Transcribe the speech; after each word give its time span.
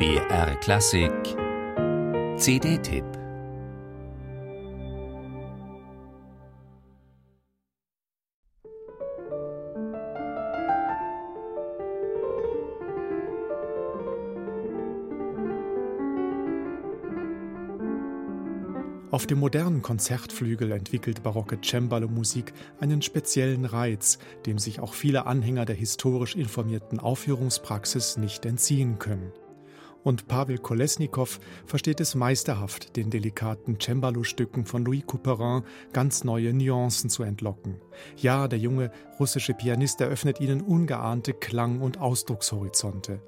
BR 0.00 0.56
Klassik 0.60 1.12
CD-Tipp 2.38 3.04
Auf 19.10 19.26
dem 19.26 19.38
modernen 19.38 19.82
Konzertflügel 19.82 20.72
entwickelt 20.72 21.22
barocke 21.22 21.58
Cembalo-Musik 21.62 22.54
einen 22.80 23.02
speziellen 23.02 23.66
Reiz, 23.66 24.18
dem 24.46 24.58
sich 24.58 24.80
auch 24.80 24.94
viele 24.94 25.26
Anhänger 25.26 25.66
der 25.66 25.76
historisch 25.76 26.36
informierten 26.36 26.98
Aufführungspraxis 26.98 28.16
nicht 28.16 28.46
entziehen 28.46 28.98
können. 28.98 29.30
Und 30.02 30.28
Pavel 30.28 30.58
Kolesnikow 30.58 31.38
versteht 31.66 32.00
es 32.00 32.14
meisterhaft, 32.14 32.96
den 32.96 33.10
delikaten 33.10 33.78
Cembalo-Stücken 33.78 34.64
von 34.64 34.84
Louis 34.84 35.04
Couperin 35.06 35.62
ganz 35.92 36.24
neue 36.24 36.54
Nuancen 36.54 37.10
zu 37.10 37.22
entlocken. 37.22 37.76
Ja, 38.16 38.48
der 38.48 38.58
junge 38.58 38.90
russische 39.18 39.52
Pianist 39.52 40.00
eröffnet 40.00 40.40
ihnen 40.40 40.62
ungeahnte 40.62 41.34
Klang- 41.34 41.80
und 41.80 42.00
Ausdruckshorizonte. 42.00 43.20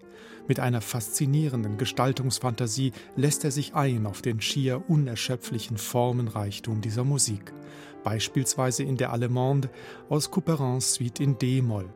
Mit 0.48 0.60
einer 0.60 0.80
faszinierenden 0.80 1.76
Gestaltungsfantasie 1.76 2.92
lässt 3.16 3.44
er 3.44 3.50
sich 3.50 3.74
ein 3.74 4.06
auf 4.06 4.22
den 4.22 4.40
schier 4.40 4.82
unerschöpflichen 4.88 5.76
Formenreichtum 5.76 6.80
dieser 6.80 7.04
Musik. 7.04 7.52
Beispielsweise 8.02 8.82
in 8.82 8.96
der 8.96 9.12
Allemande 9.12 9.70
aus 10.08 10.30
Couperins 10.30 10.94
Suite 10.94 11.20
in 11.20 11.38
D-Moll. 11.38 11.88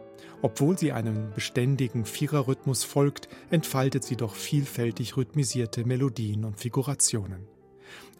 Obwohl 0.42 0.78
sie 0.78 0.92
einem 0.92 1.32
beständigen 1.34 2.04
Viererrhythmus 2.04 2.84
folgt, 2.84 3.28
entfaltet 3.50 4.04
sie 4.04 4.16
doch 4.16 4.34
vielfältig 4.34 5.16
rhythmisierte 5.16 5.84
Melodien 5.84 6.44
und 6.44 6.58
Figurationen. 6.58 7.46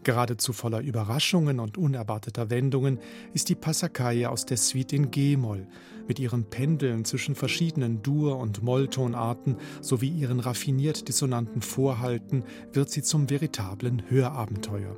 Geradezu 0.04 0.52
voller 0.52 0.80
Überraschungen 0.80 1.58
und 1.58 1.76
unerwarteter 1.76 2.48
Wendungen 2.48 3.00
ist 3.34 3.48
die 3.48 3.56
Passacaglie 3.56 4.30
aus 4.30 4.46
der 4.46 4.56
Suite 4.56 4.92
in 4.92 5.10
G-Moll 5.10 5.66
mit 6.06 6.20
ihrem 6.20 6.44
Pendeln 6.44 7.04
zwischen 7.04 7.34
verschiedenen 7.34 8.02
Dur- 8.02 8.38
und 8.38 8.62
Molltonarten 8.62 9.56
sowie 9.80 10.10
ihren 10.10 10.38
raffiniert 10.38 11.08
dissonanten 11.08 11.60
Vorhalten 11.60 12.44
wird 12.72 12.90
sie 12.90 13.02
zum 13.02 13.28
veritablen 13.28 14.08
Hörabenteuer. 14.08 14.96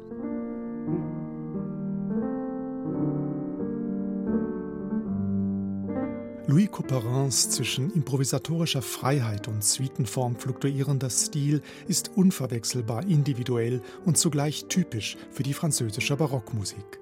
Louis 6.51 6.71
Couperins 6.73 7.51
zwischen 7.51 7.93
improvisatorischer 7.93 8.81
Freiheit 8.81 9.49
und 9.49 9.63
Suitenform 9.63 10.35
fluktuierender 10.35 11.11
Stil 11.11 11.61
ist 11.89 12.13
unverwechselbar 12.17 13.03
individuell 13.03 13.83
und 14.07 14.17
zugleich 14.17 14.65
typisch 14.65 15.19
für 15.31 15.43
die 15.43 15.53
französische 15.53 16.17
Barockmusik. 16.17 17.01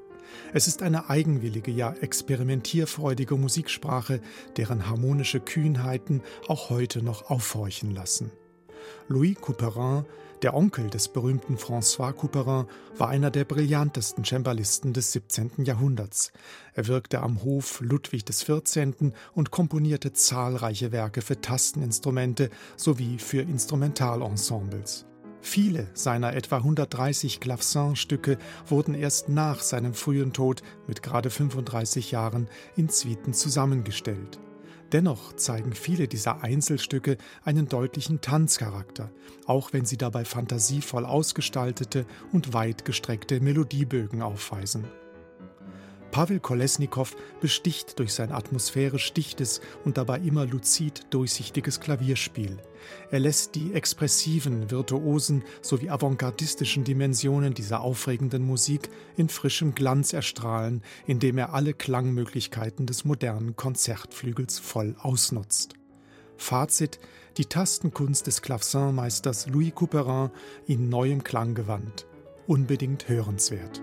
Es 0.53 0.67
ist 0.67 0.83
eine 0.83 1.11
eigenwillige, 1.11 1.71
ja 1.71 1.93
experimentierfreudige 1.93 3.37
Musiksprache, 3.37 4.21
deren 4.57 4.89
harmonische 4.89 5.39
Kühnheiten 5.39 6.23
auch 6.49 6.69
heute 6.69 7.05
noch 7.05 7.31
aufhorchen 7.31 7.95
lassen. 7.95 8.33
Louis 9.07 9.37
Couperin 9.41 10.07
der 10.43 10.55
Onkel 10.55 10.91
des 10.91 11.09
berühmten 11.09 11.57
François 11.57 12.13
Couperin 12.13 12.67
war 12.99 13.09
einer 13.09 13.31
der 13.31 13.45
brillantesten 13.45 14.25
Cembalisten 14.25 14.93
des 14.93 15.13
17. 15.13 15.65
Jahrhunderts. 15.65 16.33
Er 16.75 16.87
wirkte 16.87 17.21
am 17.21 17.43
Hof 17.43 17.81
Ludwig 17.81 18.27
XIV. 18.27 19.13
und 19.35 19.51
komponierte 19.51 20.13
zahlreiche 20.13 20.93
Werke 20.93 21.23
für 21.23 21.41
Tasteninstrumente 21.41 22.51
sowie 22.77 23.19
für 23.19 23.43
Instrumentalensembles. 23.43 25.07
Viele 25.41 25.87
seiner 25.95 26.35
etwa 26.35 26.57
130 26.57 27.41
Clavecin-Stücke 27.41 28.37
wurden 28.67 28.95
erst 28.95 29.29
nach 29.29 29.61
seinem 29.61 29.95
frühen 29.95 30.33
Tod 30.33 30.63
mit 30.87 31.03
gerade 31.03 31.31
35 31.31 32.11
Jahren 32.11 32.49
in 32.77 32.89
Suiten 32.89 33.33
zusammengestellt. 33.33 34.41
Dennoch 34.93 35.35
zeigen 35.35 35.73
viele 35.73 36.09
dieser 36.09 36.43
Einzelstücke 36.43 37.17
einen 37.45 37.69
deutlichen 37.69 38.21
Tanzcharakter, 38.21 39.11
auch 39.47 39.73
wenn 39.73 39.85
sie 39.85 39.97
dabei 39.97 40.25
fantasievoll 40.25 41.05
ausgestaltete 41.05 42.07
und 42.33 42.53
weit 42.53 42.85
gestreckte 42.85 43.41
Melodiebögen 43.41 44.23
aufweisen. 44.23 44.85
Pavel 46.17 46.41
Kolesnikow 46.41 47.15
besticht 47.43 47.99
durch 47.99 48.15
sein 48.15 48.33
atmosphärisch 48.33 49.13
dichtes 49.13 49.61
und 49.85 49.99
dabei 49.99 50.19
immer 50.21 50.47
luzid 50.47 51.03
durchsichtiges 51.11 51.79
Klavierspiel. 51.79 52.57
Er 53.11 53.21
lässt 53.21 53.55
die 53.55 53.75
expressiven, 53.75 54.71
virtuosen 54.71 55.45
sowie 55.61 55.91
avantgardistischen 55.91 56.85
Dimensionen 56.85 57.53
dieser 57.53 57.83
aufregenden 57.83 58.47
Musik 58.47 58.89
in 59.19 59.29
frischem 59.29 59.75
Glanz 59.75 60.15
erstrahlen, 60.15 60.81
indem 61.07 61.37
er 61.37 61.53
alle 61.53 61.75
Klangmöglichkeiten 61.75 62.87
des 62.87 63.05
modernen 63.05 63.55
Konzertflügels 63.55 64.59
voll 64.59 64.97
ausnutzt. 64.99 65.75
Fazit: 66.39 66.99
Die 67.37 67.45
Tastenkunst 67.45 68.27
des 68.27 68.41
Clavecin-Meisters 68.41 69.49
Louis 69.49 69.75
Couperin 69.75 70.31
in 70.67 70.89
neuem 70.89 71.23
Klang 71.25 71.55
gewandt. 71.55 72.07
Unbedingt 72.47 73.07
hörenswert. 73.07 73.83